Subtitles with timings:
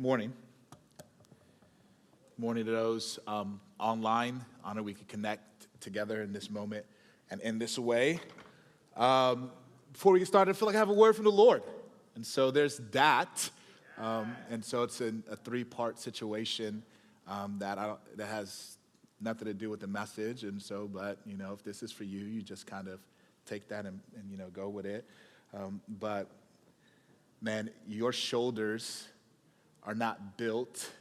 [0.00, 0.32] Morning.
[2.38, 4.44] Morning to those um, online.
[4.62, 6.86] Honor we could connect together in this moment
[7.32, 8.20] and in this way.
[8.96, 9.50] Um,
[9.92, 11.64] before we get started, I feel like I have a word from the Lord.
[12.14, 13.50] And so there's that.
[13.98, 16.84] Um, and so it's an, a three part situation
[17.26, 18.78] um, that, I, that has
[19.20, 20.44] nothing to do with the message.
[20.44, 23.00] And so, but, you know, if this is for you, you just kind of
[23.46, 25.04] take that and, and you know, go with it.
[25.52, 26.30] Um, but,
[27.42, 29.08] man, your shoulders
[29.88, 30.92] are not built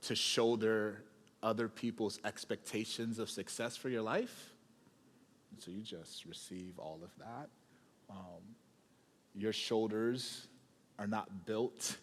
[0.00, 1.02] to shoulder
[1.42, 4.52] other people's expectations of success for your life.
[5.52, 7.50] And so you just receive all of that.
[8.08, 8.56] Um,
[9.34, 10.46] your shoulders
[10.98, 11.98] are not built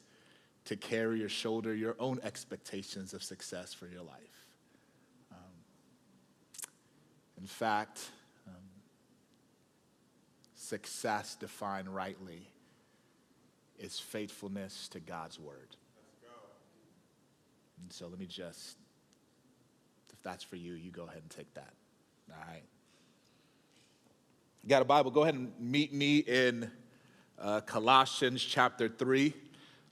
[0.65, 4.45] to carry or shoulder your own expectations of success for your life.
[5.31, 5.39] Um,
[7.39, 8.07] in fact,
[8.47, 8.53] um,
[10.53, 12.47] success defined rightly
[13.79, 15.75] is faithfulness to God's word.
[17.81, 18.77] And so let me just,
[20.11, 21.73] if that's for you, you go ahead and take that.
[22.31, 22.63] All right.
[24.63, 25.11] You got a Bible?
[25.11, 26.69] Go ahead and meet me in
[27.39, 29.33] uh, Colossians chapter 3.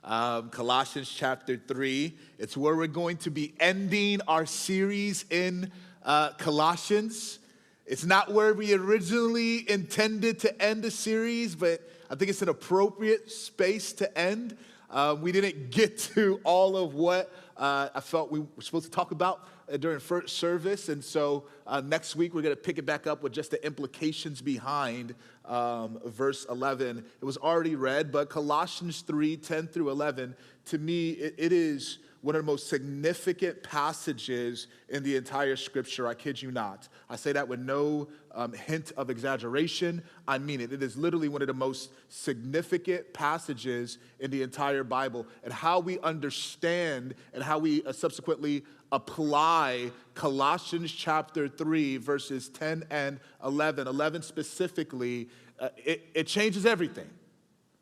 [0.03, 2.14] Um, Colossians chapter 3.
[2.38, 5.72] It's where we're going to be ending our series in
[6.03, 7.39] uh, Colossians.
[7.86, 12.49] It's not where we originally intended to end the series, but I think it's an
[12.49, 14.58] appropriate space to end.
[14.89, 18.92] Uh, we didn't get to all of what uh, I felt we were supposed to
[18.92, 20.89] talk about uh, during first service.
[20.89, 23.66] And so uh, next week, we're going to pick it back up with just the
[23.66, 27.03] implications behind um, verse 11.
[27.22, 31.99] It was already read, but Colossians 3 10 through 11, to me, it, it is
[32.25, 36.07] one of the most significant passages in the entire scripture.
[36.07, 36.89] I kid you not.
[37.07, 40.01] I say that with no um, hint of exaggeration.
[40.27, 40.73] I mean it.
[40.73, 45.27] It is literally one of the most significant passages in the entire Bible.
[45.43, 52.85] And how we understand and how we uh, subsequently apply Colossians chapter 3, verses 10
[52.89, 57.09] and 11, 11 specifically, uh, it, it changes everything.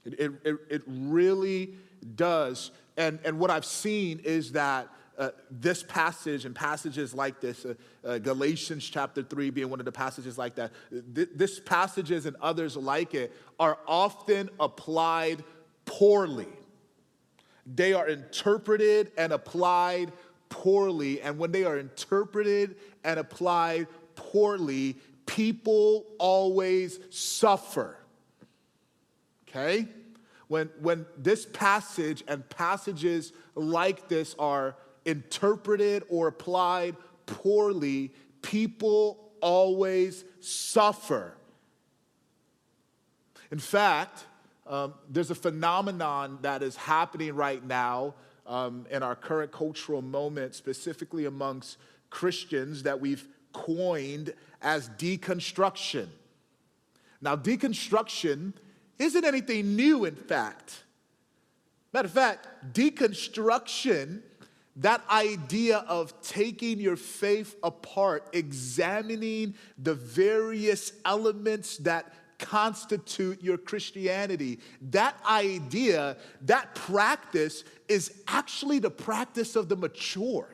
[0.03, 1.75] It, it, it really
[2.17, 7.65] does and, and what I've seen is that uh, this passage and passages like this,
[7.65, 7.73] uh,
[8.03, 10.71] uh, Galatians chapter 3 being one of the passages like that,
[11.13, 15.43] th- this passages and others like it are often applied
[15.85, 16.47] poorly.
[17.65, 20.11] They are interpreted and applied
[20.49, 21.21] poorly.
[21.21, 27.97] And when they are interpreted and applied poorly, people always suffer.
[29.47, 29.87] Okay?
[30.53, 40.23] When, when this passage and passages like this are interpreted or applied poorly, people always
[40.41, 41.33] suffer.
[43.51, 44.25] In fact,
[44.67, 48.13] um, there's a phenomenon that is happening right now
[48.45, 51.77] um, in our current cultural moment, specifically amongst
[52.11, 56.09] Christians, that we've coined as deconstruction.
[57.21, 58.53] Now, deconstruction
[58.99, 60.83] isn't anything new, in fact.
[61.93, 64.21] Matter of fact, deconstruction,
[64.77, 74.59] that idea of taking your faith apart, examining the various elements that constitute your Christianity,
[74.89, 80.49] that idea, that practice is actually the practice of the mature.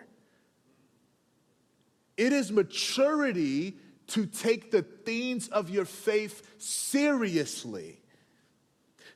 [2.18, 7.99] It is maturity to take the things of your faith seriously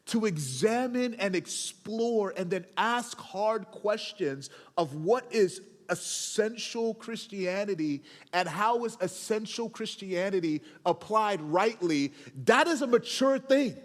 [0.05, 8.03] to examine and explore and then ask hard questions of what is essential Christianity
[8.33, 12.13] and how is essential Christianity applied rightly,
[12.45, 13.77] that is a mature thing.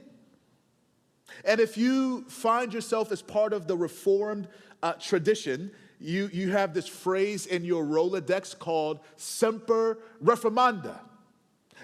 [1.45, 4.49] And if you find yourself as part of the Reformed
[4.83, 5.71] uh, tradition,
[6.01, 10.99] you, you have this phrase in your Rolodex called semper reformanda.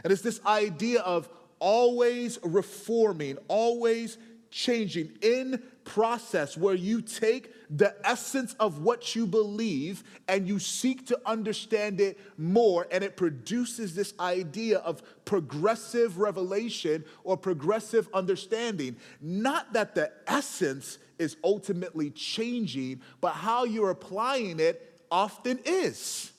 [0.03, 1.28] And it's this idea of
[1.64, 4.19] always reforming, always
[4.50, 11.06] changing in process where you take the essence of what you believe and you seek
[11.06, 18.94] to understand it more and it produces this idea of progressive revelation or progressive understanding.
[19.22, 26.31] Not that the essence is ultimately changing but how you're applying it often is.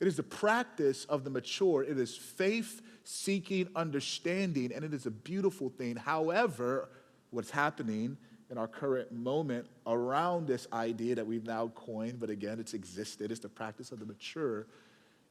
[0.00, 1.82] It is the practice of the mature.
[1.82, 5.96] It is faith seeking understanding, and it is a beautiful thing.
[5.96, 6.90] However,
[7.30, 8.18] what's happening
[8.50, 13.30] in our current moment around this idea that we've now coined, but again, it's existed,
[13.32, 14.66] it's the practice of the mature,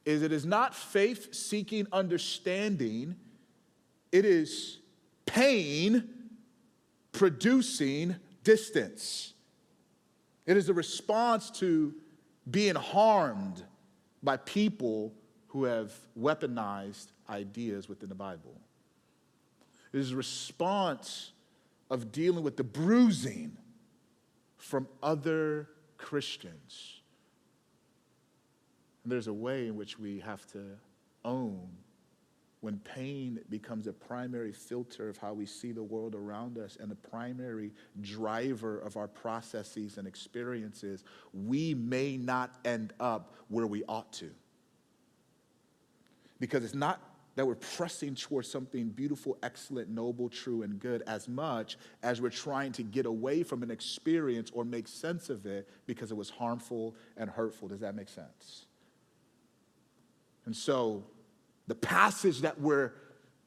[0.06, 3.16] is it is not faith seeking understanding,
[4.12, 4.80] it is
[5.28, 6.10] pain
[7.12, 9.34] producing distance.
[10.48, 11.94] It is a response to
[12.50, 13.64] being harmed
[14.24, 15.14] by people
[15.58, 18.62] who have weaponized ideas within the Bible.
[19.92, 21.32] It is a response
[21.90, 23.58] of dealing with the bruising
[24.58, 25.68] from other
[25.98, 27.02] Christians.
[29.04, 30.62] And there's a way in which we have to
[31.26, 31.70] own
[32.62, 36.92] when pain becomes a primary filter of how we see the world around us and
[36.92, 37.72] the primary
[38.02, 41.04] driver of our processes and experiences,
[41.34, 44.30] we may not end up where we ought to.
[46.40, 47.02] Because it's not
[47.36, 52.32] that we're pressing towards something beautiful, excellent, noble, true, and good as much as we're
[52.32, 56.32] trying to get away from an experience or make sense of it because it was
[56.32, 57.68] harmful and hurtful.
[57.68, 58.66] Does that make sense?
[60.46, 61.04] And so,
[61.68, 62.94] the passage that we're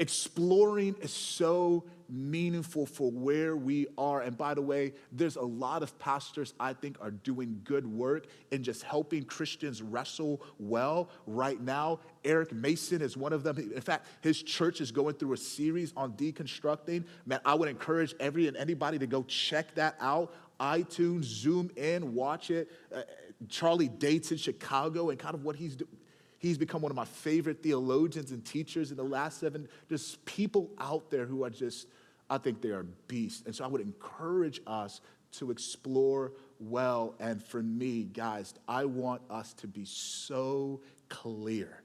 [0.01, 4.23] exploring is so meaningful for where we are.
[4.23, 8.27] And by the way, there's a lot of pastors I think are doing good work
[8.51, 12.01] in just helping Christians wrestle well right now.
[12.25, 13.59] Eric Mason is one of them.
[13.59, 17.05] In fact, his church is going through a series on deconstructing.
[17.27, 20.35] Man, I would encourage every and anybody to go check that out.
[20.59, 22.71] iTunes, zoom in, watch it.
[22.95, 23.03] Uh,
[23.49, 25.91] Charlie Dates in Chicago and kind of what he's doing
[26.41, 29.69] He's become one of my favorite theologians and teachers in the last seven.
[29.89, 31.87] There's people out there who are just,
[32.31, 33.43] I think they are beasts.
[33.45, 35.03] And so I would encourage us
[35.33, 37.15] to explore well.
[37.21, 41.83] And for me, guys, I want us to be so clear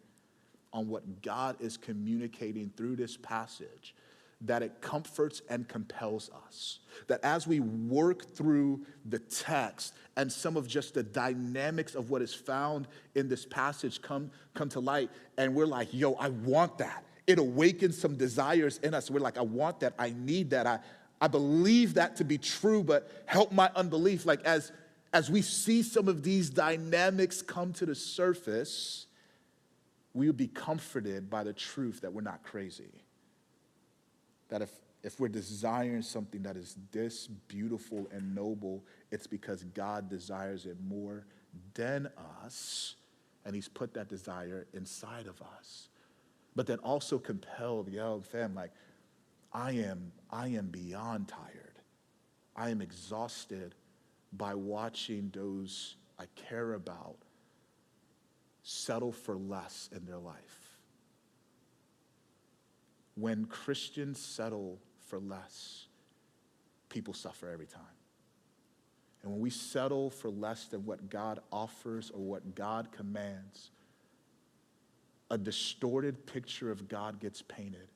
[0.72, 3.94] on what God is communicating through this passage
[4.42, 6.80] that it comforts and compels us.
[7.08, 12.22] That as we work through the text and some of just the dynamics of what
[12.22, 16.78] is found in this passage come, come to light, and we're like, yo, I want
[16.80, 17.06] that.
[17.28, 19.10] It awakens some desires in us.
[19.10, 19.94] We're like, I want that.
[19.98, 20.68] I need that.
[20.68, 20.80] I,
[21.20, 24.26] I believe that to be true, but help my unbelief.
[24.26, 24.72] Like, as,
[25.12, 29.08] as we see some of these dynamics come to the surface,
[30.14, 33.05] we will be comforted by the truth that we're not crazy
[34.50, 34.71] that if,
[35.03, 40.77] if we're desiring something that is this beautiful and noble, it's because God desires it
[40.88, 41.25] more
[41.74, 42.09] than
[42.44, 42.95] us,
[43.45, 45.89] and He's put that desire inside of us.
[46.56, 48.71] But then also compelled, yo, fam, like,
[49.51, 51.80] I am, I am beyond tired.
[52.56, 53.75] I am exhausted
[54.33, 57.18] by watching those I care about
[58.63, 60.65] settle for less in their life
[63.16, 65.88] when Christians settle for less,
[66.90, 67.82] people suffer every time.
[69.24, 73.72] And when we settle for less than what God offers or what God commands,
[75.32, 77.88] a distorted picture of God gets painted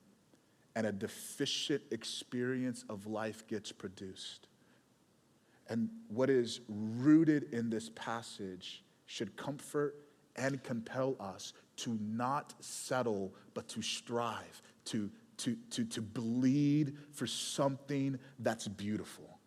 [0.75, 4.47] and a deficient experience of life gets produced.
[5.67, 9.95] And what is rooted in this passage should comfort
[10.35, 17.27] and compel us to not settle, but to strive, to, to, to, to bleed for
[17.27, 19.39] something that's beautiful.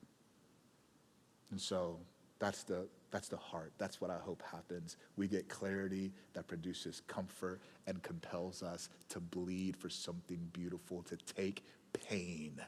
[1.50, 1.98] And so
[2.38, 3.72] that's the, that's the heart.
[3.78, 4.96] That's what I hope happens.
[5.16, 11.16] We get clarity that produces comfort and compels us to bleed for something beautiful, to
[11.16, 11.62] take
[12.08, 12.60] pain,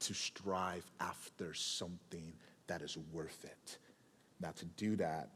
[0.00, 2.32] to strive after something
[2.68, 3.78] that is worth it.
[4.40, 5.30] Now, to do that,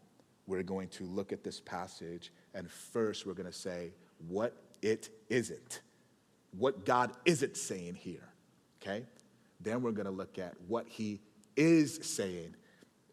[0.47, 3.93] we're going to look at this passage, and first we're going to say
[4.29, 5.81] what it isn't
[6.57, 8.29] what God isn't saying here,
[8.81, 9.05] okay?
[9.61, 11.21] Then we're gonna look at what He
[11.57, 12.55] is saying.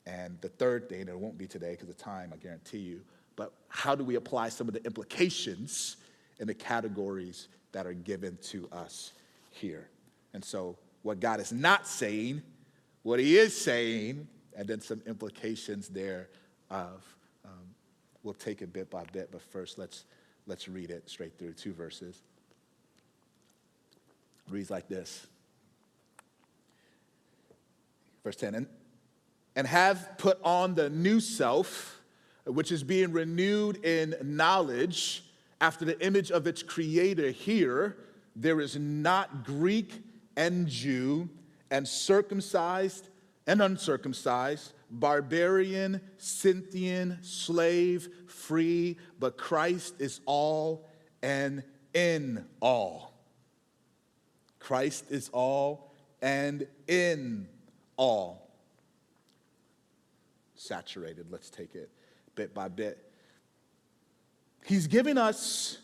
[0.06, 3.02] And the third thing, and it won't be today because of time, I guarantee you,
[3.36, 5.98] but how do we apply some of the implications
[6.40, 9.14] in the categories that are given to us
[9.52, 9.90] here?
[10.34, 12.42] And so, what God is not saying,
[13.04, 16.30] what He is saying, and then some implications there
[16.70, 17.04] of.
[17.46, 17.76] Um,
[18.24, 20.06] we'll take it bit by bit, but first let's
[20.48, 22.24] let's read it straight through two verses
[24.50, 25.28] reads like this
[28.24, 28.68] Verse 10 and,
[29.56, 32.02] and have put on the new self,
[32.46, 35.24] which is being renewed in knowledge
[35.62, 37.32] after the image of its creator.
[37.32, 37.96] Here,
[38.36, 40.04] there is not Greek
[40.36, 41.30] and Jew,
[41.72, 43.08] and circumcised
[43.48, 50.86] and uncircumcised, barbarian, Scythian, slave, free, but Christ is all
[51.22, 51.64] and
[51.94, 53.07] in all.
[54.68, 57.48] Christ is all and in
[57.96, 58.50] all.
[60.56, 61.90] Saturated, let's take it
[62.36, 62.98] bit by bit.
[64.66, 65.78] He's giving us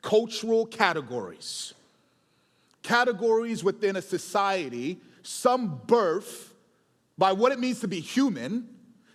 [0.00, 1.74] cultural categories,
[2.82, 6.54] categories within a society, some birth
[7.18, 8.70] by what it means to be human,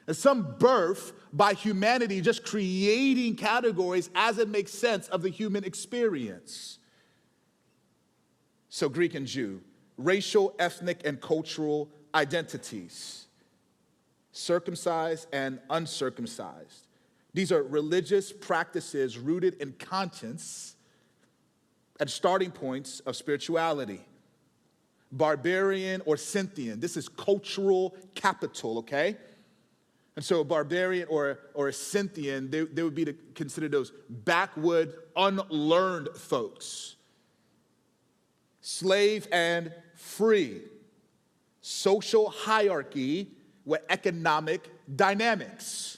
[0.05, 5.63] and some birth by humanity just creating categories as it makes sense of the human
[5.63, 6.77] experience.
[8.75, 9.61] So, Greek and Jew,
[9.99, 13.27] racial, ethnic, and cultural identities,
[14.31, 16.87] circumcised and uncircumcised.
[17.35, 20.75] These are religious practices rooted in conscience
[21.99, 24.01] and starting points of spirituality.
[25.11, 29.17] Barbarian or Scythian, this is cultural capital, okay?
[30.15, 34.95] And so a barbarian or, or a Scythian, they, they would be considered those backwood,
[35.15, 36.95] unlearned folks.
[38.65, 40.61] Slave and free.
[41.59, 43.27] Social hierarchy
[43.65, 45.97] with economic dynamics.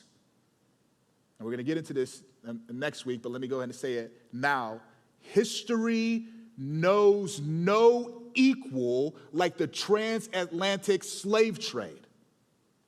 [1.38, 3.70] And we're going to get into this um, next week, but let me go ahead
[3.70, 4.82] and say it now.
[5.20, 6.26] History
[6.58, 12.08] knows no equal like the transatlantic slave trade.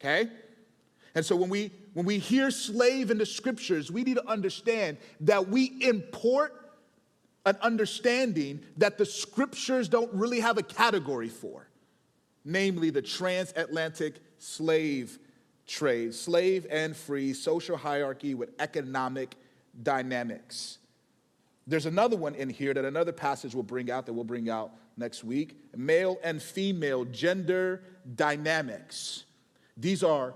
[0.01, 0.27] Okay?
[1.13, 4.97] And so when we when we hear slave in the scriptures, we need to understand
[5.21, 6.66] that we import
[7.47, 11.67] an understanding that the scriptures don't really have a category for,
[12.45, 15.17] namely the transatlantic slave
[15.67, 19.35] trade, slave and free, social hierarchy with economic
[19.83, 20.79] dynamics.
[21.67, 24.71] There's another one in here that another passage will bring out that we'll bring out
[24.95, 27.83] next week male and female gender
[28.15, 29.25] dynamics.
[29.75, 30.33] These are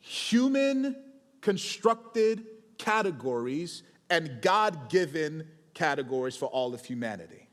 [0.00, 0.96] human
[1.40, 2.44] constructed
[2.76, 7.48] categories and God given categories for all of humanity.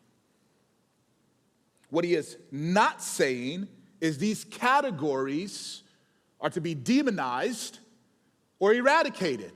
[1.89, 3.67] What he is not saying
[3.99, 5.83] is these categories
[6.39, 7.79] are to be demonized
[8.59, 9.51] or eradicated.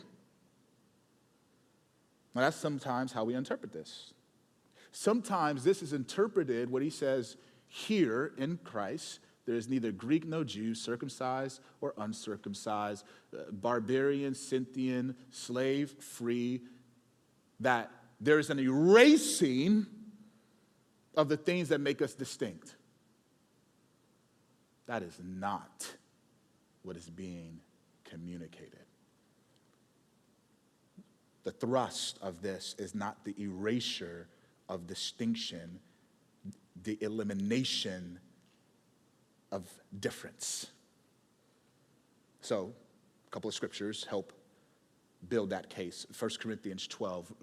[2.33, 4.13] Now, that's sometimes how we interpret this.
[4.91, 10.43] Sometimes this is interpreted, what he says here in Christ, there is neither Greek nor
[10.43, 16.61] Jew, circumcised or uncircumcised, uh, barbarian, Scythian, slave, free,
[17.59, 19.85] that there is an erasing
[21.15, 22.75] of the things that make us distinct.
[24.87, 25.87] That is not
[26.83, 27.59] what is being
[28.03, 28.79] communicated.
[31.43, 34.27] The thrust of this is not the erasure
[34.67, 35.79] of distinction,
[36.83, 38.19] the elimination
[39.51, 39.69] of
[39.99, 40.67] difference.
[42.41, 42.73] So,
[43.27, 44.33] a couple of scriptures help
[45.29, 46.05] build that case.
[46.17, 47.33] 1 Corinthians 12,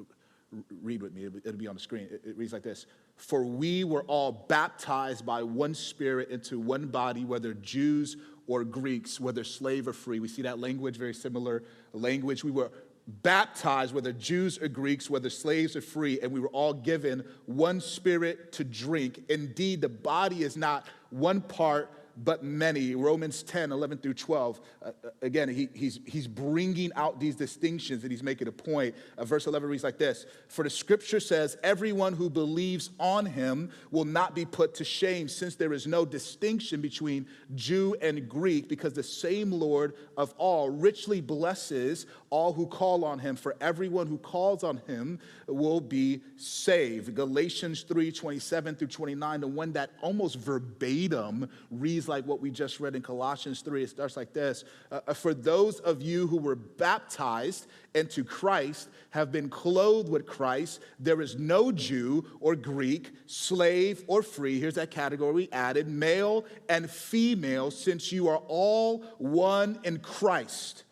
[0.83, 2.09] read with me, it'll be on the screen.
[2.11, 7.25] It reads like this For we were all baptized by one spirit into one body,
[7.25, 8.17] whether Jews
[8.47, 10.21] or Greeks, whether slave or free.
[10.21, 12.45] We see that language, very similar language.
[12.45, 12.71] We were
[13.07, 17.81] baptized, whether Jews or Greeks, whether slaves or free, and we were all given one
[17.81, 19.25] spirit to drink.
[19.29, 22.95] Indeed, the body is not one part but many.
[22.95, 24.61] Romans 10, 11 through 12.
[24.83, 28.95] Uh, uh, again, he, he's, he's bringing out these distinctions and he's making a point.
[29.17, 33.71] Uh, verse 11 reads like this For the scripture says, Everyone who believes on him
[33.91, 38.69] will not be put to shame, since there is no distinction between Jew and Greek,
[38.69, 43.37] because the same Lord of all richly blesses all who call on him.
[43.37, 47.15] For everyone who calls on him will be saved.
[47.15, 52.81] Galatians 3, 27 through 29, the one that almost verbatim reads like what we just
[52.81, 53.83] read in Colossians 3.
[53.83, 58.89] It starts like this uh, uh, For those of you who were baptized into Christ
[59.11, 60.81] have been clothed with Christ.
[60.99, 64.59] There is no Jew or Greek, slave or free.
[64.59, 70.85] Here's that category we added male and female, since you are all one in Christ.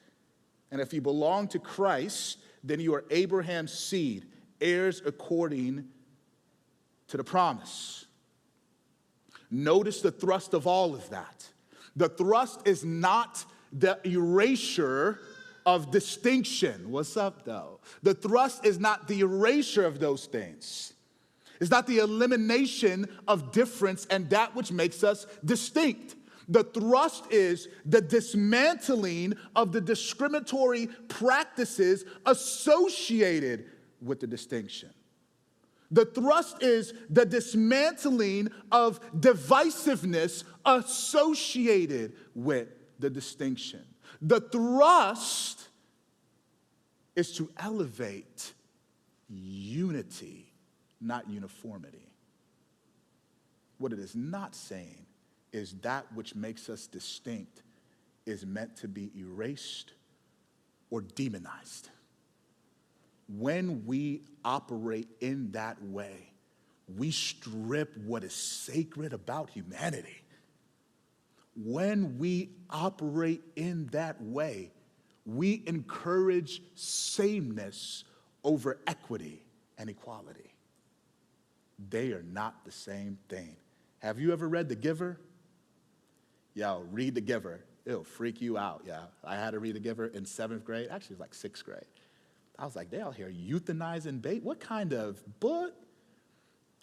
[0.71, 4.27] And if you belong to Christ, then you are Abraham's seed,
[4.61, 5.89] heirs according
[7.09, 8.07] to the promise.
[9.51, 11.49] Notice the thrust of all of that.
[11.97, 15.21] The thrust is not the erasure
[15.67, 16.91] of distinction.
[16.91, 17.81] What's up, though?
[18.03, 20.95] The thrust is not the erasure of those things.
[21.61, 26.17] It's not the elimination of difference and that which makes us distinct.
[26.49, 33.67] The thrust is the dismantling of the discriminatory practices associated
[34.01, 34.91] with the distinction.
[35.91, 42.69] The thrust is the dismantling of divisiveness associated with
[42.99, 43.85] the distinction.
[44.23, 45.69] The thrust
[47.17, 48.53] is to elevate
[49.29, 50.53] unity,
[51.01, 52.07] not uniformity.
[53.79, 55.07] What it is not saying
[55.53, 57.63] is that which makes us distinct
[58.27, 59.93] is meant to be erased
[60.91, 61.91] or demonized
[63.39, 66.33] when we operate in that way,
[66.97, 70.17] we strip what is sacred about humanity.
[71.57, 74.71] when we operate in that way,
[75.27, 78.05] we encourage sameness
[78.45, 79.43] over equity
[79.79, 80.55] and equality.
[81.91, 83.57] They are not the same thing.
[83.99, 85.21] Have you ever read The Giver?
[86.55, 87.61] Yo, read The Giver.
[87.85, 88.83] It'll freak you out.
[88.87, 90.89] Yeah, I had to read The Giver in seventh grade.
[90.91, 91.85] Actually, it was like sixth grade.
[92.61, 94.43] I was like, they out here euthanizing bait?
[94.43, 95.73] What kind of book?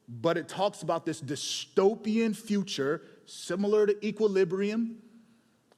[0.09, 4.97] But it talks about this dystopian future, similar to equilibrium,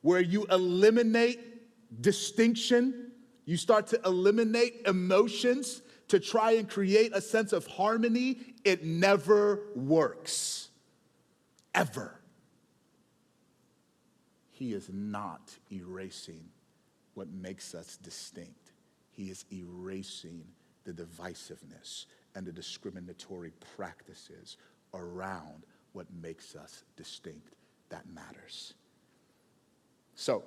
[0.02, 3.12] where you eliminate distinction,
[3.46, 8.38] you start to eliminate emotions to try and create a sense of harmony.
[8.64, 10.70] It never works.
[11.76, 12.22] Ever.
[14.52, 16.46] He is not erasing
[17.16, 18.69] what makes us distinct.
[19.20, 20.46] He is erasing
[20.86, 24.56] the divisiveness and the discriminatory practices
[24.94, 27.54] around what makes us distinct.
[27.90, 28.76] That matters.
[30.16, 30.46] So,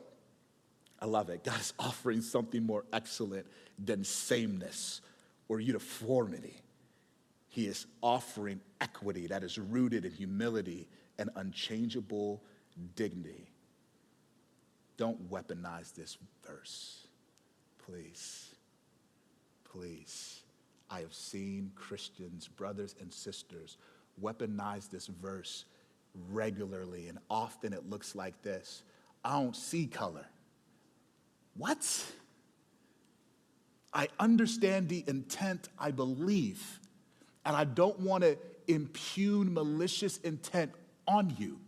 [0.98, 1.44] I love it.
[1.44, 3.46] God is offering something more excellent
[3.78, 5.02] than sameness
[5.48, 6.62] or uniformity.
[7.50, 10.88] He is offering equity that is rooted in humility
[11.18, 12.42] and unchangeable
[12.96, 13.50] dignity.
[14.96, 17.06] Don't weaponize this verse,
[17.84, 18.51] please.
[19.72, 20.40] Please.
[20.90, 23.78] I have seen Christians, brothers and sisters,
[24.22, 25.64] weaponize this verse
[26.30, 28.82] regularly, and often it looks like this
[29.24, 30.26] I don't see color.
[31.56, 32.06] What?
[33.94, 36.80] I understand the intent, I believe,
[37.44, 40.72] and I don't want to impugn malicious intent
[41.06, 41.58] on you.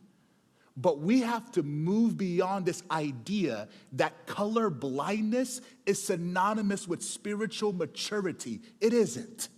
[0.76, 7.72] But we have to move beyond this idea that color blindness is synonymous with spiritual
[7.72, 8.60] maturity.
[8.80, 9.48] It isn't.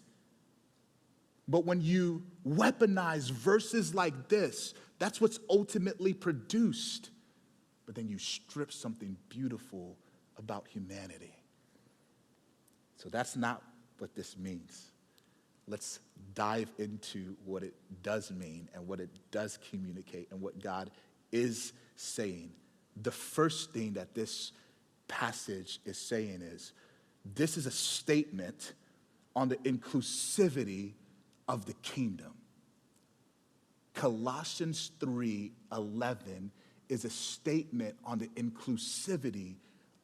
[1.48, 7.10] But when you weaponize verses like this, that's what's ultimately produced.
[7.86, 9.96] But then you strip something beautiful
[10.36, 11.34] about humanity.
[12.96, 13.62] So that's not
[13.98, 14.92] what this means.
[15.68, 16.00] Let's
[16.34, 20.90] dive into what it does mean and what it does communicate and what God
[21.36, 22.50] is saying.
[23.02, 24.52] The first thing that this
[25.06, 26.72] passage is saying is
[27.34, 28.72] this is a statement
[29.34, 30.92] on the inclusivity
[31.46, 32.32] of the kingdom.
[33.94, 36.50] Colossians 3 11
[36.88, 39.56] is a statement on the inclusivity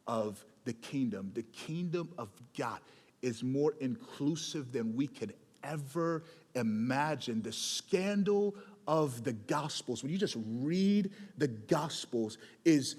[0.07, 1.31] of the kingdom.
[1.35, 2.81] The kingdom of God
[3.23, 7.42] is more inclusive than we could ever imagine.
[7.42, 8.55] The scandal
[8.87, 12.97] of the Gospels, when you just read the Gospels, is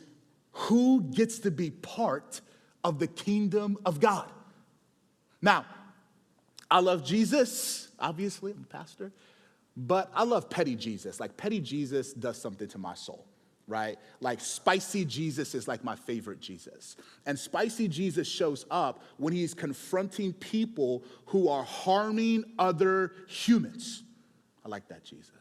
[0.51, 2.41] who gets to be part
[2.83, 4.31] of the kingdom of God.
[5.41, 5.65] Now,
[6.69, 9.11] I love Jesus, obviously, I'm a pastor,
[9.75, 11.19] but I love petty Jesus.
[11.19, 13.25] Like, petty Jesus does something to my soul
[13.67, 13.97] right?
[14.19, 16.95] Like spicy Jesus is like my favorite Jesus.
[17.25, 24.03] And spicy Jesus shows up when he's confronting people who are harming other humans.
[24.65, 25.31] I like that Jesus.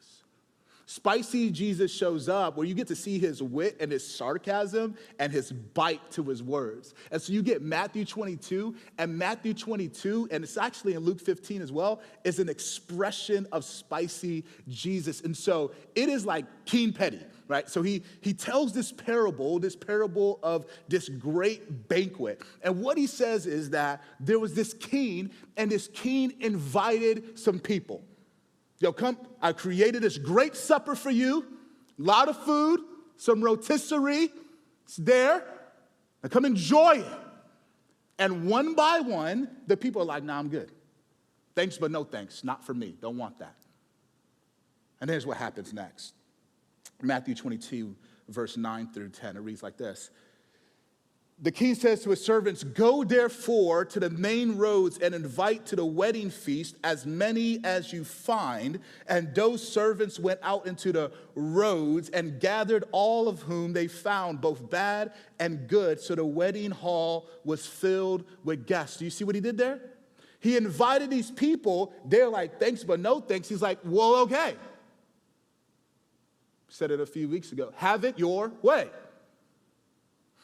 [0.94, 5.32] Spicy Jesus shows up where you get to see his wit and his sarcasm and
[5.32, 6.92] his bite to his words.
[7.10, 11.62] And so you get Matthew 22, and Matthew 22, and it's actually in Luke 15
[11.62, 15.22] as well, is an expression of spicy Jesus.
[15.22, 17.70] And so it is like King Petty, right?
[17.70, 22.42] So he, he tells this parable, this parable of this great banquet.
[22.60, 27.60] And what he says is that there was this king, and this king invited some
[27.60, 28.04] people.
[28.82, 31.46] Yo, come, I created this great supper for you,
[31.96, 32.80] a lot of food,
[33.16, 34.28] some rotisserie,
[34.84, 35.44] it's there.
[36.20, 37.18] Now come enjoy it.
[38.18, 40.72] And one by one, the people are like, nah, I'm good.
[41.54, 42.42] Thanks, but no thanks.
[42.42, 42.96] Not for me.
[43.00, 43.54] Don't want that.
[45.00, 46.14] And here's what happens next
[47.00, 47.94] Matthew 22,
[48.30, 49.36] verse 9 through 10.
[49.36, 50.10] It reads like this
[51.42, 55.76] the king says to his servants, Go therefore to the main roads and invite to
[55.76, 58.78] the wedding feast as many as you find.
[59.08, 64.40] And those servants went out into the roads and gathered all of whom they found,
[64.40, 65.98] both bad and good.
[65.98, 68.98] So the wedding hall was filled with guests.
[68.98, 69.80] Do you see what he did there?
[70.38, 71.92] He invited these people.
[72.04, 73.48] They're like, Thanks, but no thanks.
[73.48, 74.54] He's like, Well, okay.
[76.68, 77.72] Said it a few weeks ago.
[77.76, 78.88] Have it your way.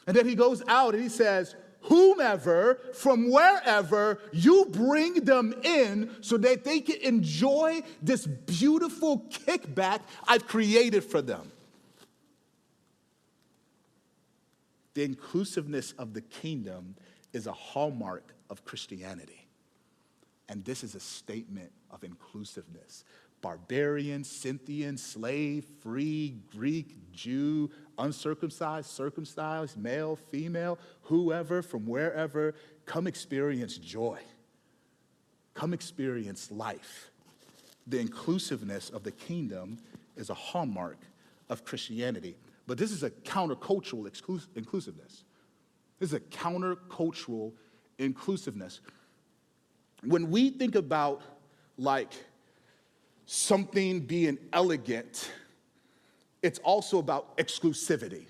[0.06, 6.11] And then he goes out and he says, Whomever from wherever you bring them in
[6.20, 11.52] so that they can enjoy this beautiful kickback I've created for them.
[14.94, 16.96] The inclusiveness of the kingdom
[17.32, 19.46] is a hallmark of Christianity.
[20.48, 23.04] And this is a statement of inclusiveness.
[23.40, 32.54] Barbarian, Scythian, slave, free, Greek, Jew, uncircumcised, circumcised, male, female, whoever, from wherever,
[32.87, 34.18] come experience joy.
[35.54, 37.11] Come experience life.
[37.87, 39.78] The inclusiveness of the kingdom
[40.16, 40.98] is a hallmark
[41.48, 42.37] of Christianity.
[42.66, 44.06] But this is a countercultural
[44.54, 45.24] inclusiveness.
[45.98, 47.52] This is a countercultural
[47.98, 48.80] inclusiveness.
[50.04, 51.22] When we think about
[51.76, 52.12] like
[53.26, 55.30] something being elegant,
[56.42, 58.27] it's also about exclusivity,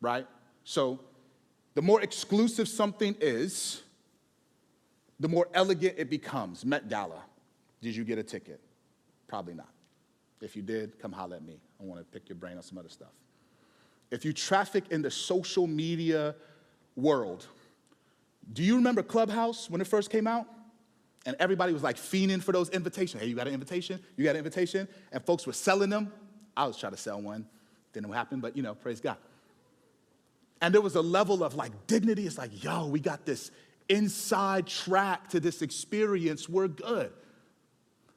[0.00, 0.26] right?
[0.64, 1.00] So
[1.74, 3.82] the more exclusive something is,
[5.20, 6.64] the more elegant it becomes.
[6.64, 7.22] Met Gala.
[7.80, 8.60] Did you get a ticket?
[9.28, 9.68] Probably not.
[10.40, 11.60] If you did, come holler at me.
[11.80, 13.12] I want to pick your brain on some other stuff.
[14.10, 16.34] If you traffic in the social media
[16.94, 17.46] world,
[18.52, 20.46] do you remember Clubhouse when it first came out?
[21.24, 23.20] And everybody was like fiending for those invitations.
[23.20, 24.00] Hey, you got an invitation?
[24.16, 24.86] You got an invitation?
[25.10, 26.12] And folks were selling them.
[26.56, 27.46] I was trying to sell one.
[27.92, 29.16] Didn't happen, but you know, praise God.
[30.60, 32.26] And there was a level of like dignity.
[32.26, 33.50] It's like, yo, we got this
[33.88, 36.48] inside track to this experience.
[36.48, 37.12] We're good.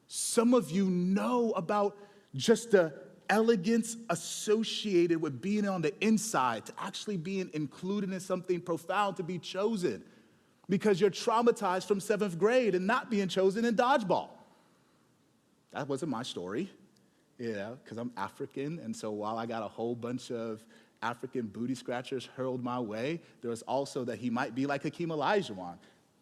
[0.07, 1.97] Some of you know about
[2.35, 2.93] just the
[3.29, 9.23] elegance associated with being on the inside, to actually being included in something profound, to
[9.23, 10.03] be chosen
[10.67, 14.29] because you're traumatized from seventh grade and not being chosen in dodgeball.
[15.71, 16.71] That wasn't my story,
[17.39, 18.79] you know, because I'm African.
[18.79, 20.63] And so while I got a whole bunch of
[21.01, 25.09] African booty scratchers hurled my way, there was also that he might be like Hakeem
[25.09, 25.77] Olajuwon.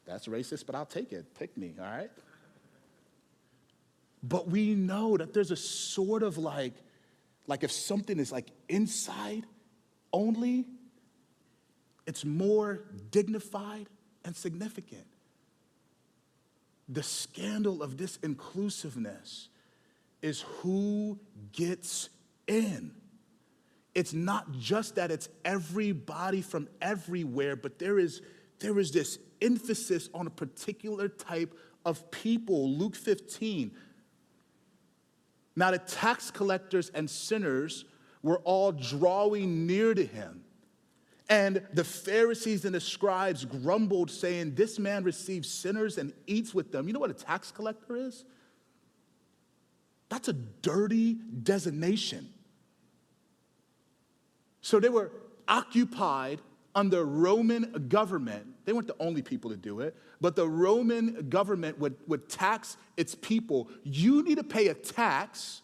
[0.06, 1.26] That's racist, but I'll take it.
[1.38, 2.12] Pick me, all right?
[4.24, 6.74] But we know that there's a sort of like,
[7.48, 9.46] like if something is like inside
[10.14, 10.66] only,
[12.06, 13.88] it's more dignified
[14.24, 15.06] and significant.
[16.88, 19.50] The scandal of this inclusiveness
[20.22, 21.20] is who
[21.52, 22.10] gets
[22.48, 22.92] in.
[23.94, 28.22] It's not just that it's everybody from everywhere, but there is,
[28.60, 31.54] there is this emphasis on a particular type
[31.86, 32.70] of people.
[32.70, 33.72] Luke 15.
[35.56, 37.86] Now, the tax collectors and sinners
[38.22, 40.44] were all drawing near to him.
[41.30, 46.72] And the Pharisees and the scribes grumbled, saying, This man receives sinners and eats with
[46.72, 46.88] them.
[46.88, 48.24] You know what a tax collector is?
[50.10, 52.30] That's a dirty designation.
[54.62, 55.12] So they were
[55.48, 56.42] occupied
[56.76, 58.46] under Roman government.
[58.66, 62.78] They weren't the only people to do it, but the Roman government would, would tax
[62.98, 63.70] its people.
[63.84, 65.62] You need to pay a tax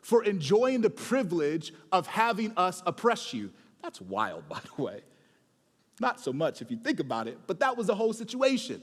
[0.00, 3.50] for enjoying the privilege of having us oppress you.
[3.82, 5.02] That's wild, by the way.
[6.00, 8.82] Not so much if you think about it, but that was the whole situation.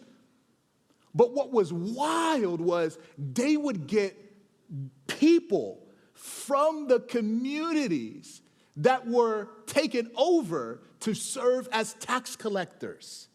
[1.14, 4.18] But what was wild was they would get
[5.08, 5.80] people
[6.14, 8.42] from the communities
[8.78, 13.28] that were taken over to serve as tax collectors.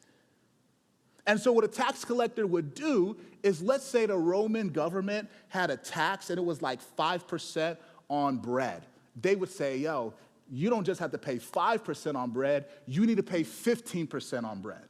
[1.27, 5.70] And so, what a tax collector would do is let's say the Roman government had
[5.70, 7.77] a tax and it was like 5%
[8.09, 8.87] on bread.
[9.20, 10.14] They would say, yo,
[10.51, 14.62] you don't just have to pay 5% on bread, you need to pay 15% on
[14.62, 14.88] bread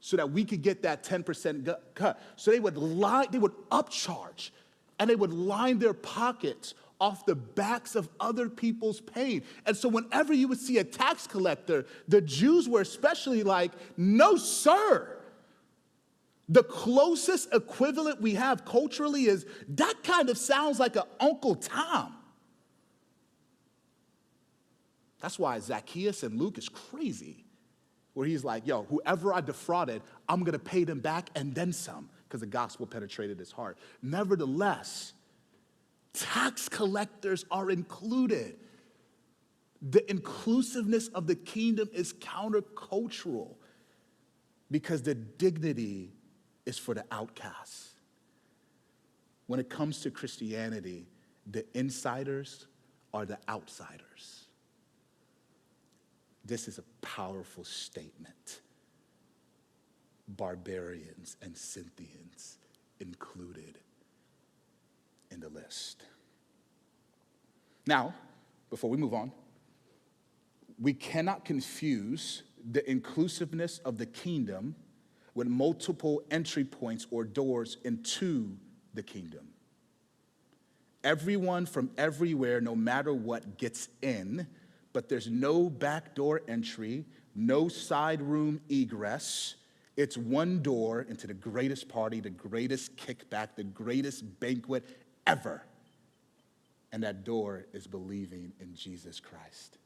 [0.00, 2.20] so that we could get that 10% cut.
[2.34, 4.50] So they would line, they would upcharge
[4.98, 9.42] and they would line their pockets off the backs of other people's pain.
[9.66, 14.36] And so whenever you would see a tax collector, the Jews were especially like, no,
[14.36, 15.18] sir.
[16.48, 22.14] The closest equivalent we have culturally is that kind of sounds like an Uncle Tom.
[25.20, 27.44] That's why Zacchaeus and Luke is crazy,
[28.12, 32.10] where he's like, yo, whoever I defrauded, I'm gonna pay them back and then some,
[32.32, 33.76] because the gospel penetrated his heart.
[34.00, 35.12] Nevertheless,
[36.14, 38.56] tax collectors are included.
[39.82, 43.56] The inclusiveness of the kingdom is countercultural
[44.70, 46.14] because the dignity
[46.64, 47.90] is for the outcasts.
[49.46, 51.08] When it comes to Christianity,
[51.46, 52.66] the insiders
[53.12, 54.46] are the outsiders.
[56.46, 58.61] This is a powerful statement.
[60.28, 62.58] Barbarians and Scythians
[63.00, 63.78] included
[65.30, 66.02] in the list.
[67.86, 68.14] Now,
[68.70, 69.32] before we move on,
[70.80, 74.74] we cannot confuse the inclusiveness of the kingdom
[75.34, 78.56] with multiple entry points or doors into
[78.94, 79.48] the kingdom.
[81.02, 84.46] Everyone from everywhere, no matter what, gets in
[84.92, 87.04] but there's no backdoor entry,
[87.34, 89.54] no side room egress.
[89.96, 94.84] It's one door into the greatest party, the greatest kickback, the greatest banquet
[95.26, 95.62] ever.
[96.92, 99.78] And that door is believing in Jesus Christ.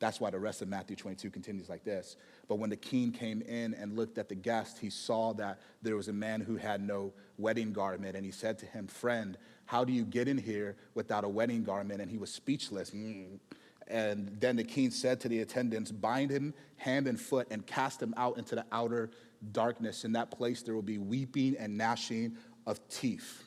[0.00, 2.16] That's why the rest of Matthew 22 continues like this.
[2.48, 5.96] But when the king came in and looked at the guest, he saw that there
[5.96, 8.16] was a man who had no wedding garment.
[8.16, 11.64] And he said to him, Friend, how do you get in here without a wedding
[11.64, 12.00] garment?
[12.02, 12.90] And he was speechless.
[12.90, 13.38] Mm.
[13.88, 18.02] And then the king said to the attendants, Bind him hand and foot and cast
[18.02, 19.10] him out into the outer
[19.52, 20.04] darkness.
[20.04, 23.44] In that place, there will be weeping and gnashing of teeth.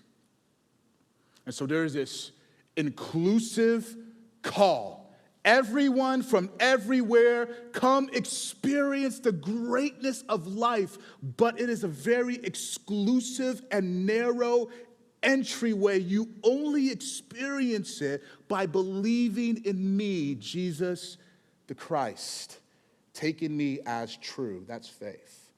[1.45, 2.31] And so there is this
[2.75, 3.95] inclusive
[4.43, 5.13] call.
[5.45, 10.97] Everyone from everywhere, come experience the greatness of life,
[11.37, 14.67] but it is a very exclusive and narrow
[15.23, 15.99] entryway.
[15.99, 21.17] You only experience it by believing in me, Jesus
[21.67, 22.59] the Christ,
[23.13, 24.63] taking me as true.
[24.67, 25.51] That's faith.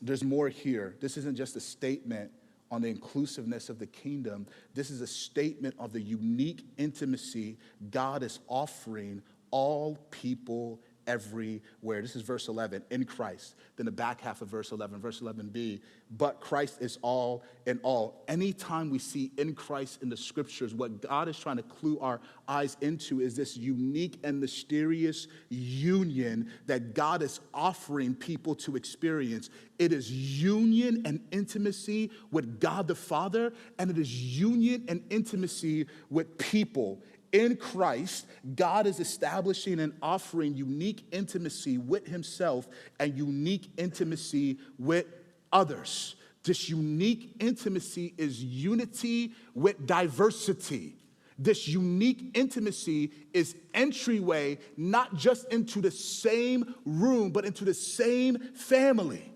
[0.00, 0.96] There's more here.
[1.00, 2.30] This isn't just a statement
[2.70, 4.46] on the inclusiveness of the kingdom.
[4.74, 7.58] This is a statement of the unique intimacy
[7.90, 12.00] God is offering all people everywhere.
[12.02, 13.56] This is verse 11, in Christ.
[13.76, 15.80] Then the back half of verse 11, verse 11b,
[16.16, 18.22] but Christ is all in all.
[18.28, 22.20] Anytime we see in Christ in the scriptures, what God is trying to clue our
[22.46, 29.50] eyes into is this unique and mysterious union that God is offering people to experience.
[29.78, 35.86] It is union and intimacy with God the Father, and it is union and intimacy
[36.10, 43.70] with people in Christ, God is establishing and offering unique intimacy with Himself and unique
[43.76, 45.06] intimacy with
[45.52, 46.16] others.
[46.42, 50.94] This unique intimacy is unity with diversity.
[51.38, 58.38] This unique intimacy is entryway not just into the same room, but into the same
[58.54, 59.30] family.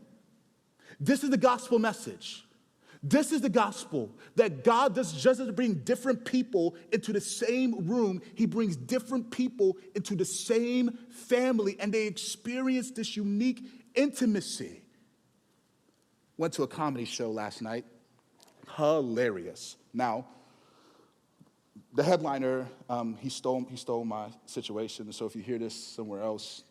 [0.99, 2.45] This is the gospel message.
[3.03, 7.87] This is the gospel that God does just to bring different people into the same
[7.89, 14.83] room, He brings different people into the same family, and they experience this unique intimacy.
[16.37, 17.85] Went to a comedy show last night.
[18.77, 19.77] Hilarious.
[19.93, 20.27] Now,
[21.95, 25.13] the headliner, um, he, stole, he stole my situation.
[25.13, 26.63] So if you hear this somewhere else,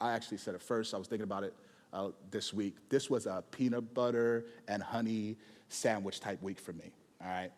[0.00, 0.92] I actually said it first.
[0.92, 1.54] I was thinking about it
[1.92, 2.76] uh, this week.
[2.90, 6.92] This was a peanut butter and honey sandwich type week for me.
[7.22, 7.50] All right,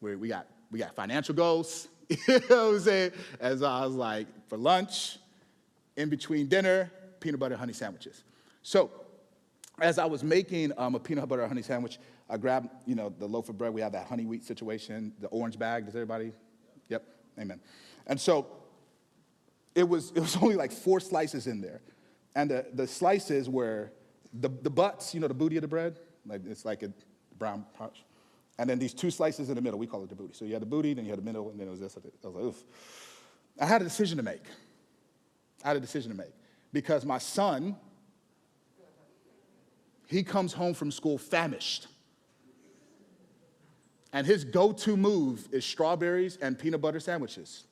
[0.00, 1.88] we, we got we got financial goals.
[2.08, 3.12] you know what I'm saying?
[3.40, 5.18] As I was like for lunch,
[5.96, 8.24] in between dinner, peanut butter honey sandwiches.
[8.62, 8.90] So
[9.80, 11.98] as I was making um, a peanut butter honey sandwich,
[12.28, 13.72] I grabbed you know the loaf of bread.
[13.72, 15.86] We have that honey wheat situation, the orange bag.
[15.86, 16.32] Does everybody?
[16.88, 17.04] Yep.
[17.38, 17.60] Amen.
[18.06, 18.46] And so
[19.74, 21.80] it was it was only like four slices in there,
[22.34, 23.92] and the, the slices were
[24.32, 25.98] the, the butts, you know, the booty of the bread.
[26.26, 26.92] Like it's like a
[27.38, 28.04] brown pouch.
[28.58, 30.34] And then these two slices in the middle, we call it the booty.
[30.34, 31.96] So you had the booty, then you had the middle, and then it was this.
[31.96, 32.64] I was like, oof.
[33.60, 34.44] I had a decision to make.
[35.64, 36.32] I had a decision to make
[36.72, 37.76] because my son,
[40.06, 41.86] he comes home from school famished.
[44.12, 47.64] And his go to move is strawberries and peanut butter sandwiches.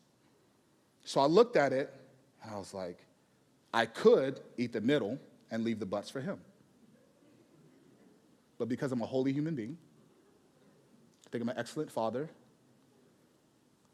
[1.05, 1.93] So I looked at it
[2.43, 2.99] and I was like,
[3.73, 5.19] I could eat the middle
[5.51, 6.41] and leave the butts for him
[8.63, 9.77] but because I'm a holy human being,
[11.27, 12.31] I think I'm an excellent father,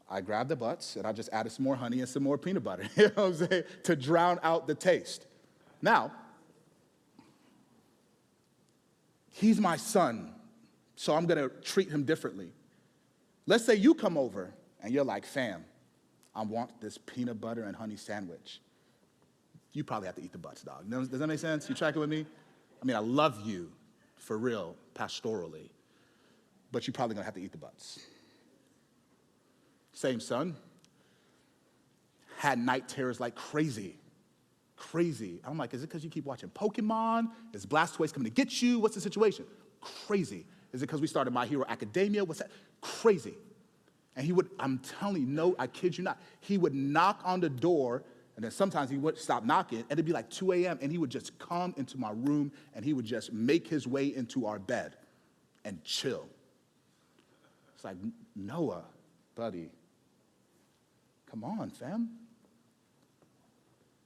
[0.07, 2.63] I grabbed the butts and I just added some more honey and some more peanut
[2.63, 5.25] butter, you know what I'm saying, to drown out the taste.
[5.81, 6.11] Now,
[9.31, 10.35] he's my son,
[10.95, 12.51] so I'm gonna treat him differently.
[13.47, 14.53] Let's say you come over
[14.83, 15.65] and you're like, fam,
[16.35, 18.61] I want this peanut butter and honey sandwich.
[19.73, 20.87] You probably have to eat the butts, dog.
[20.87, 21.67] Does that make sense?
[21.67, 22.27] You tracking with me?
[22.79, 23.71] I mean, I love you,
[24.19, 25.69] for real, pastorally.
[26.71, 27.99] But you're probably gonna have to eat the butts.
[29.93, 30.55] Same son
[32.37, 33.97] had night terrors like crazy.
[34.77, 35.41] Crazy.
[35.43, 37.29] I'm like, is it because you keep watching Pokemon?
[37.53, 38.79] Is Blastoise coming to get you?
[38.79, 39.45] What's the situation?
[39.81, 40.45] Crazy.
[40.71, 42.23] Is it because we started My Hero Academia?
[42.23, 42.51] What's that?
[42.79, 43.33] Crazy.
[44.15, 47.39] And he would, I'm telling you, no, I kid you not, he would knock on
[47.39, 48.03] the door
[48.39, 50.97] and then sometimes he would stop knocking, and it'd be like 2 a.m., and he
[50.97, 54.57] would just come into my room and he would just make his way into our
[54.57, 54.95] bed
[55.65, 56.25] and chill.
[57.75, 57.97] It's like,
[58.37, 58.85] Noah,
[59.35, 59.69] buddy,
[61.29, 62.11] come on, fam.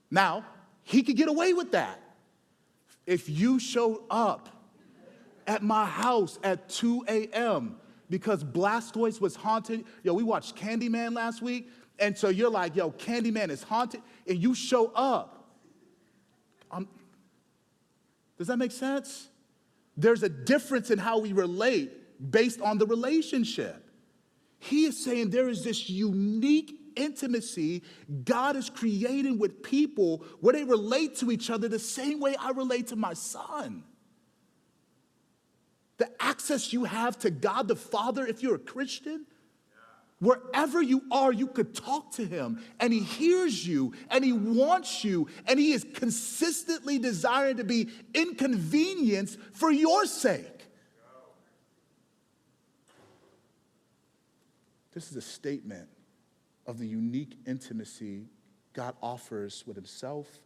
[0.09, 0.43] Now,
[0.81, 2.01] he could get away with that
[3.05, 4.49] if you showed up
[5.45, 7.75] at my house at 2 a.m.
[8.09, 9.85] because Blastoise was haunted.
[10.01, 11.69] Yo, we watched Candyman last week.
[11.99, 15.49] And so you're like, yo, Candyman is haunted, and you show up.
[16.71, 16.88] Um,
[18.38, 19.29] does that make sense?
[19.95, 21.91] There's a difference in how we relate
[22.31, 23.89] based on the relationship.
[24.59, 27.83] He is saying there is this unique intimacy
[28.23, 32.51] God is creating with people where they relate to each other the same way I
[32.51, 33.83] relate to my son.
[35.97, 39.25] The access you have to God the Father, if you're a Christian,
[40.23, 45.03] Wherever you are, you could talk to him and he hears you and he wants
[45.03, 50.47] you and he is consistently desiring to be inconvenienced for your sake.
[54.93, 55.89] This is a statement
[56.65, 58.27] of the unique intimacy
[58.71, 60.39] God offers with himself,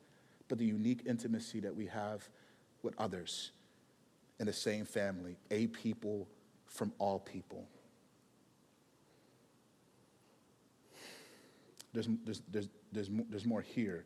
[0.47, 2.27] but the unique intimacy that we have
[2.81, 3.51] with others
[4.39, 6.27] in the same family, a people
[6.65, 7.67] from all people.
[11.97, 14.05] There's, there's, there's, there's, more, there's more here.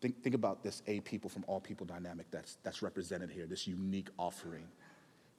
[0.00, 3.66] Think, think about this a people from all people dynamic that's, that's represented here, this
[3.66, 4.68] unique offering.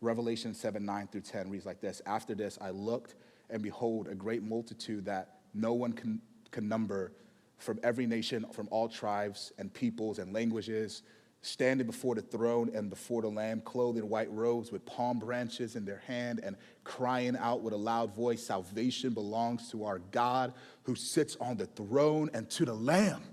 [0.02, 3.16] Revelation 7 9 through 10 reads like this After this, I looked,
[3.50, 6.20] and behold, a great multitude that no one can,
[6.52, 7.14] can number
[7.60, 11.02] from every nation, from all tribes and peoples and languages
[11.42, 15.76] standing before the throne and before the Lamb, clothed in white robes with palm branches
[15.76, 20.54] in their hand and crying out with a loud voice Salvation belongs to our God
[20.84, 23.24] who sits on the throne and to the Lamb.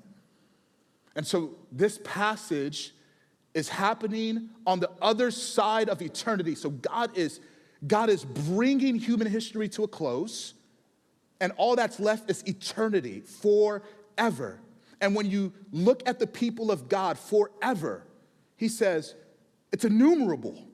[1.16, 2.94] And so this passage
[3.53, 6.55] is happening on the other side of eternity.
[6.55, 7.40] So God is,
[7.87, 10.55] God is bringing human history to a close,
[11.40, 14.61] and all that's left is eternity forever.
[15.01, 18.07] And when you look at the people of God forever,
[18.57, 19.15] he says
[19.73, 20.69] it's innumerable.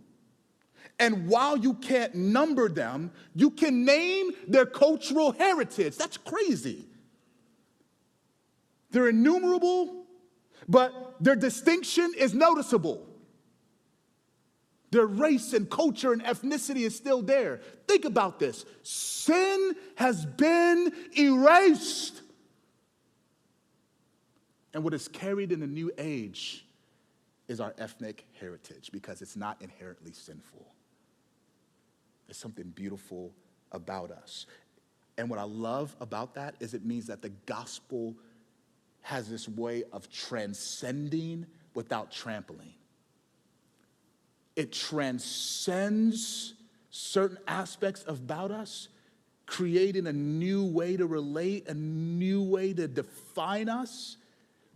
[0.99, 5.97] And while you can't number them, you can name their cultural heritage.
[5.97, 6.87] That's crazy.
[8.91, 10.07] They're innumerable,
[10.69, 13.09] but their distinction is noticeable.
[14.93, 17.61] Their race and culture and ethnicity is still there.
[17.89, 22.23] Think about this sin has been erased.
[24.75, 26.67] And what is carried in the new age
[27.47, 30.67] is our ethnic heritage because it's not inherently sinful.
[32.27, 33.33] There's something beautiful
[33.71, 34.47] about us.
[35.17, 38.17] And what I love about that is it means that the gospel
[39.03, 42.73] has this way of transcending without trampling.
[44.57, 46.55] It transcends
[46.91, 48.89] certain aspects about us,
[49.47, 54.17] creating a new way to relate, a new way to define us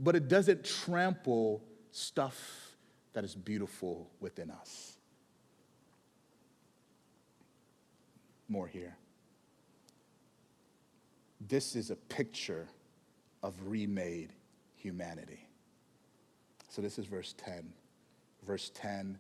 [0.01, 2.77] but it doesn't trample stuff
[3.13, 4.97] that is beautiful within us.
[8.49, 8.97] More here.
[11.41, 12.67] This is a picture
[13.43, 14.33] of remade
[14.77, 15.47] humanity.
[16.69, 17.73] So this is verse 10.
[18.47, 19.19] Verse 10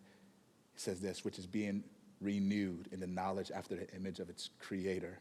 [0.76, 1.82] says this, which is being
[2.20, 5.18] renewed in the knowledge after the image of its creator.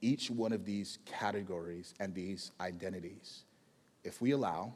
[0.00, 3.44] Each one of these categories and these identities
[4.04, 4.72] if we allow,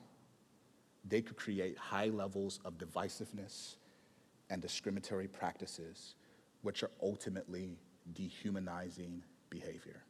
[1.04, 3.76] they could create high levels of divisiveness
[4.50, 6.14] and discriminatory practices,
[6.62, 7.78] which are ultimately
[8.14, 10.02] dehumanizing behavior.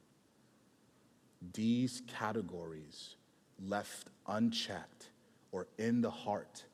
[1.52, 3.16] These categories,
[3.61, 5.11] left unchecked
[5.50, 6.64] or in the heart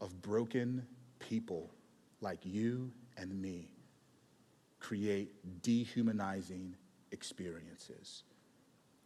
[0.00, 0.86] of broken
[1.18, 1.70] people
[2.20, 3.70] like you and me,
[4.80, 6.74] create dehumanizing
[7.12, 8.24] experiences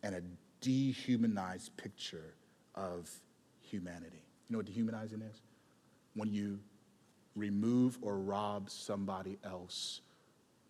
[0.03, 0.23] and a
[0.61, 2.35] dehumanized picture
[2.77, 3.11] of
[3.61, 4.23] humanity.
[4.49, 5.43] You know what dehumanizing is?
[6.15, 6.59] When you
[7.35, 10.01] remove or rob somebody else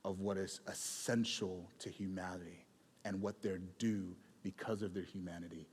[0.05, 2.65] of what is essential to humanity
[3.05, 5.67] and what they're due because of their humanity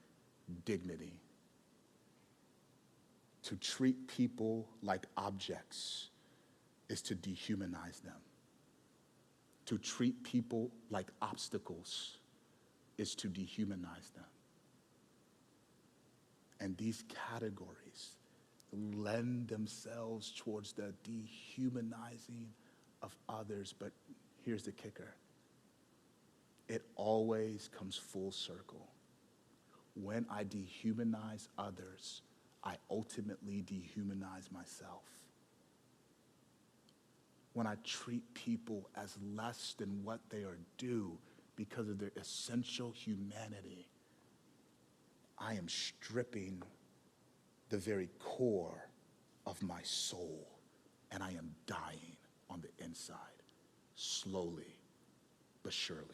[0.66, 1.20] dignity.
[3.44, 6.10] To treat people like objects
[6.90, 8.22] is to dehumanize them.
[9.66, 12.18] To treat people like obstacles
[12.98, 14.26] is to dehumanize them.
[16.60, 18.16] And these categories
[18.72, 22.48] lend themselves towards the dehumanizing
[23.02, 23.74] of others.
[23.78, 23.92] But
[24.44, 25.16] here's the kicker
[26.68, 28.88] it always comes full circle.
[29.96, 32.22] When I dehumanize others,
[32.64, 35.04] I ultimately dehumanize myself.
[37.54, 41.18] When I treat people as less than what they are due
[41.56, 43.88] because of their essential humanity,
[45.38, 46.62] I am stripping
[47.70, 48.90] the very core
[49.46, 50.48] of my soul,
[51.12, 52.18] and I am dying
[52.50, 53.18] on the inside,
[53.96, 54.80] slowly
[55.64, 56.06] but surely.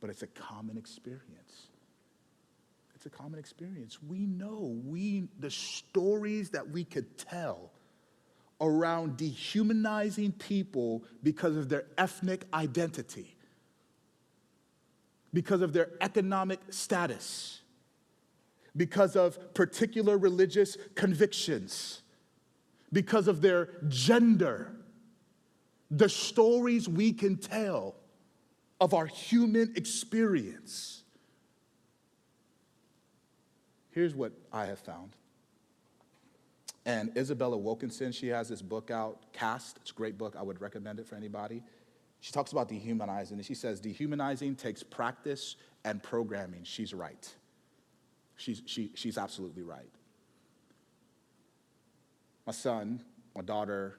[0.00, 1.68] But it's a common experience.
[2.94, 4.02] It's a common experience.
[4.02, 7.70] We know we the stories that we could tell
[8.60, 13.36] around dehumanizing people because of their ethnic identity
[15.34, 17.60] because of their economic status,
[18.76, 22.02] because of particular religious convictions,
[22.92, 24.70] because of their gender.
[25.90, 27.96] The stories we can tell
[28.80, 31.02] of our human experience.
[33.90, 35.16] Here's what I have found.
[36.86, 39.78] And Isabella Wilkerson, she has this book out, Caste.
[39.80, 40.36] It's a great book.
[40.38, 41.62] I would recommend it for anybody.
[42.24, 46.64] She talks about dehumanizing, and she says dehumanizing takes practice and programming.
[46.64, 47.30] She's right.
[48.36, 49.90] She's, she, she's absolutely right.
[52.46, 53.02] My son,
[53.36, 53.98] my daughter,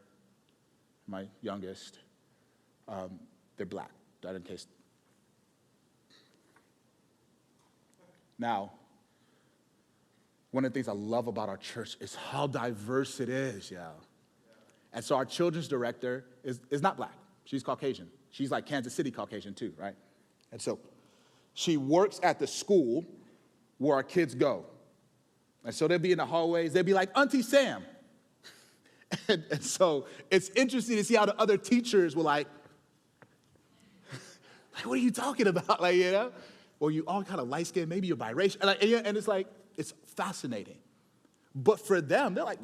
[1.07, 1.99] my youngest,
[2.87, 3.19] um,
[3.57, 3.91] they're black,
[4.23, 4.65] that in case.
[8.39, 8.71] Now,
[10.49, 13.89] one of the things I love about our church is how diverse it is, yeah.
[14.93, 17.13] And so our children's director is, is not black.
[17.45, 18.09] She's Caucasian.
[18.31, 19.95] She's like Kansas City Caucasian too, right?
[20.51, 20.79] And so
[21.53, 23.05] she works at the school
[23.77, 24.65] where our kids go.
[25.63, 27.83] And so they'll be in the hallways, they'll be like, Auntie Sam.
[29.27, 32.47] and, and so it's interesting to see how the other teachers were like,
[34.75, 35.81] like, what are you talking about?
[35.81, 36.31] Like, you know?
[36.79, 38.57] Or you all kind of light skinned, maybe you're biracial.
[38.61, 40.77] And, like, and it's like, it's fascinating.
[41.53, 42.59] But for them, they're like,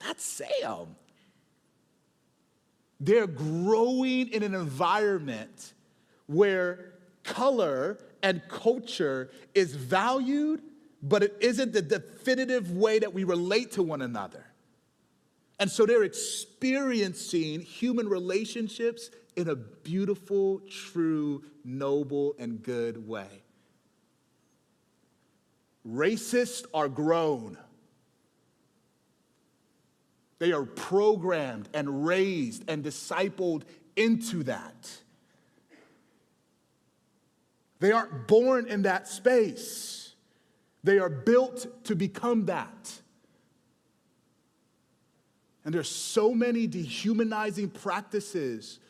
[0.00, 0.96] that's Sam.
[3.00, 5.72] They're growing in an environment
[6.26, 6.92] where
[7.24, 10.62] color and culture is valued,
[11.02, 14.44] but it isn't the definitive way that we relate to one another.
[15.58, 23.42] And so they're experiencing human relationships in a beautiful, true, noble, and good way.
[25.86, 27.56] Racists are grown.
[30.40, 33.62] They are programmed and raised and discipled
[33.94, 34.90] into that.
[37.78, 40.14] They aren't born in that space,
[40.82, 43.00] they are built to become that.
[45.62, 48.80] And there's so many dehumanizing practices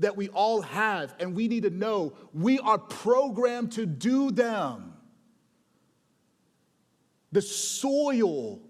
[0.00, 4.92] that we all have, and we need to know we are programmed to do them.
[7.30, 8.60] The soil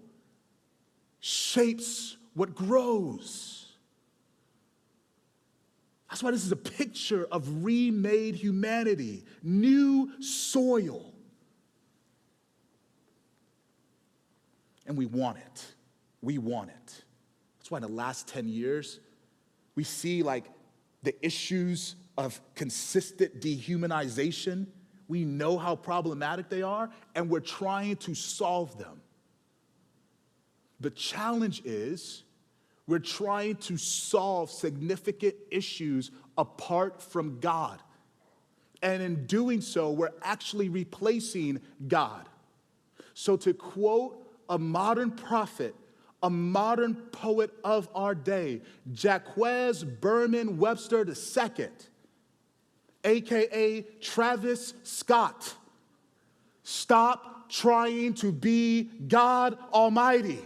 [1.19, 3.65] shapes what grows.
[6.09, 11.13] That's why this is a picture of remade humanity, new soil.
[14.85, 15.65] And we want it.
[16.21, 17.03] We want it.
[17.57, 18.99] That's why in the last 10 years,
[19.75, 20.45] we see like
[21.03, 24.67] the issues of consistent dehumanization
[25.07, 29.01] we know how problematic they are, and we're trying to solve them.
[30.79, 32.23] The challenge is
[32.87, 37.81] we're trying to solve significant issues apart from God.
[38.81, 42.29] And in doing so, we're actually replacing God.
[43.13, 45.75] So, to quote a modern prophet,
[46.23, 48.61] a modern poet of our day,
[48.93, 51.67] Jacques Bermon Webster II,
[53.03, 55.55] AKA Travis Scott.
[56.63, 60.41] Stop trying to be God Almighty.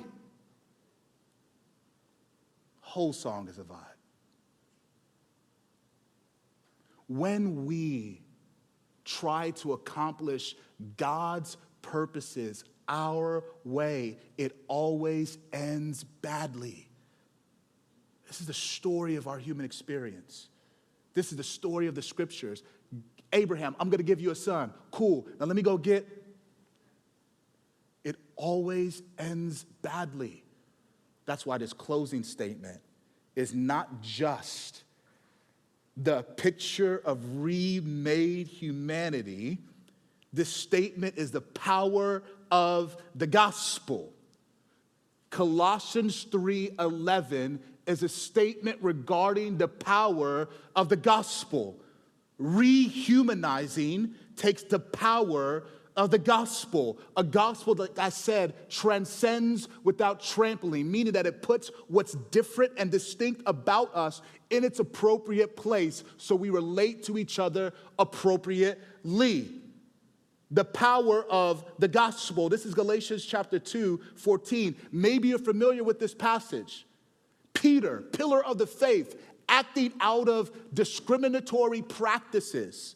[2.92, 3.78] Whole song is a vibe.
[7.08, 8.22] When we
[9.06, 10.58] try to accomplish
[10.98, 16.90] God's purposes our way, it always ends badly.
[18.28, 20.50] This is the story of our human experience.
[21.14, 22.62] This is the story of the scriptures.
[23.32, 24.74] Abraham, I'm going to give you a son.
[24.92, 25.30] Cool.
[25.40, 26.06] Now let me go get.
[28.04, 30.44] It always ends badly.
[31.26, 32.82] That's why this closing statement
[33.36, 34.84] is not just
[35.98, 39.60] the picture of remade humanity.
[40.34, 44.14] This statement is the power of the gospel.
[45.30, 51.80] Colossians 3:11 is a statement regarding the power of the gospel.
[52.40, 55.64] Rehumanizing takes the power
[55.96, 57.00] of the gospel.
[57.18, 62.92] A gospel, like I said, transcends without trampling, meaning that it puts what's different and
[62.92, 69.50] distinct about us in its appropriate place so we relate to each other appropriately.
[70.54, 72.50] The power of the gospel.
[72.50, 74.76] This is Galatians chapter 2, 14.
[74.92, 76.86] Maybe you're familiar with this passage.
[77.54, 82.96] Peter, pillar of the faith, acting out of discriminatory practices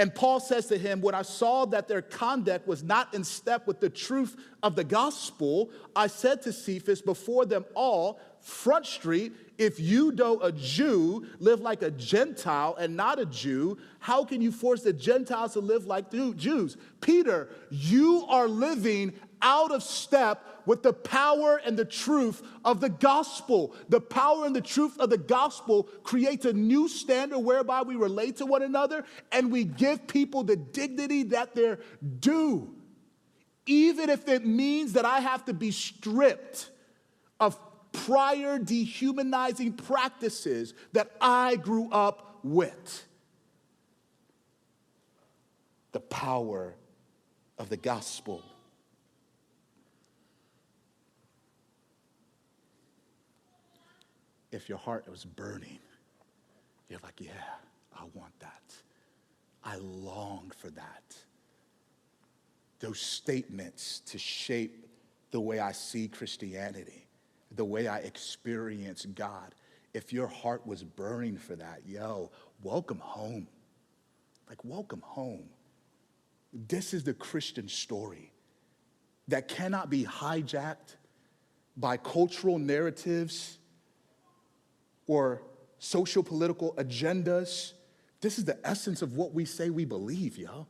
[0.00, 3.66] And Paul says to him, When I saw that their conduct was not in step
[3.66, 9.34] with the truth of the gospel, I said to Cephas before them all, Front Street,
[9.58, 14.40] if you, though a Jew, live like a Gentile and not a Jew, how can
[14.40, 16.78] you force the Gentiles to live like Jews?
[17.02, 19.12] Peter, you are living
[19.42, 23.74] out of step with the power and the truth of the gospel.
[23.88, 28.36] The power and the truth of the gospel creates a new standard whereby we relate
[28.36, 31.80] to one another and we give people the dignity that they're
[32.20, 32.74] due.
[33.66, 36.70] Even if it means that I have to be stripped
[37.38, 37.58] of
[37.92, 43.06] prior dehumanizing practices that I grew up with.
[45.92, 46.74] The power
[47.58, 48.42] of the gospel.
[54.52, 55.78] If your heart was burning,
[56.88, 57.30] you're like, yeah,
[57.96, 58.74] I want that.
[59.62, 61.16] I long for that.
[62.80, 64.86] Those statements to shape
[65.30, 67.06] the way I see Christianity,
[67.54, 69.54] the way I experience God.
[69.92, 72.30] If your heart was burning for that, yo,
[72.62, 73.46] welcome home.
[74.48, 75.48] Like, welcome home.
[76.52, 78.32] This is the Christian story
[79.28, 80.96] that cannot be hijacked
[81.76, 83.59] by cultural narratives
[85.10, 85.42] or
[85.80, 87.72] social political agendas.
[88.20, 90.68] This is the essence of what we say we believe, y'all.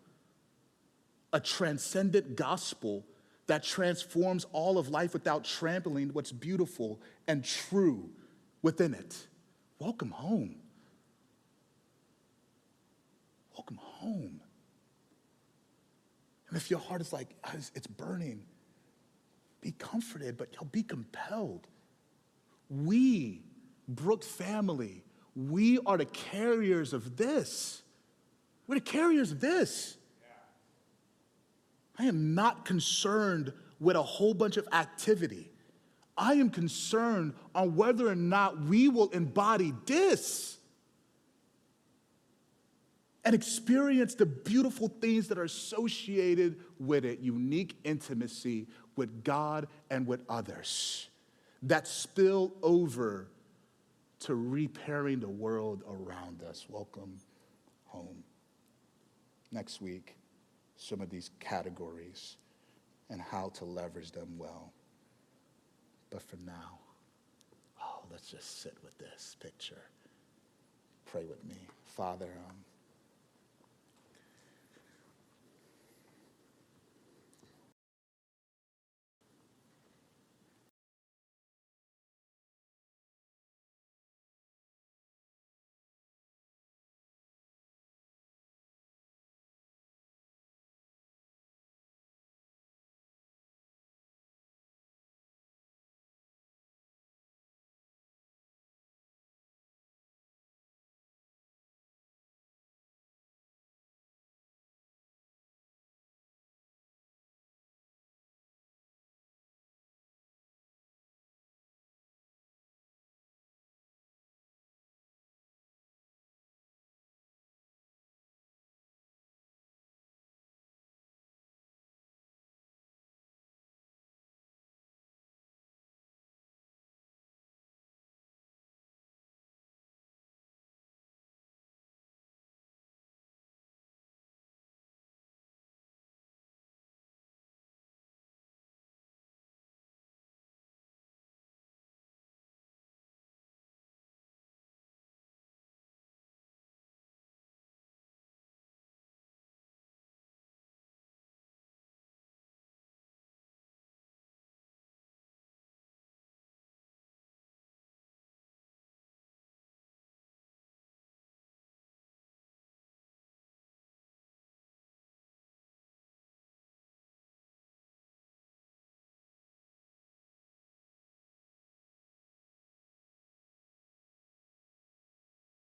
[1.34, 3.04] A transcendent gospel
[3.48, 8.08] that transforms all of life without trampling what's beautiful and true
[8.62, 9.14] within it.
[9.78, 10.56] Welcome home.
[13.54, 14.40] Welcome home.
[16.48, 18.40] And if your heart is like, ah, it's burning,
[19.60, 21.66] be comforted, but you'll be compelled.
[22.70, 23.42] We
[23.90, 25.02] Brook family,
[25.34, 27.82] we are the carriers of this.
[28.66, 29.96] We're the carriers of this.
[31.98, 35.50] I am not concerned with a whole bunch of activity.
[36.16, 40.58] I am concerned on whether or not we will embody this
[43.24, 48.66] and experience the beautiful things that are associated with it unique intimacy
[48.96, 51.08] with God and with others
[51.62, 53.28] that spill over
[54.20, 56.66] to repairing the world around us.
[56.68, 57.16] Welcome
[57.86, 58.22] home.
[59.50, 60.16] Next week,
[60.76, 62.36] some of these categories
[63.08, 64.72] and how to leverage them well.
[66.10, 66.78] But for now,
[67.82, 69.82] oh, let's just sit with this picture.
[71.06, 71.56] Pray with me.
[71.84, 72.56] Father, um,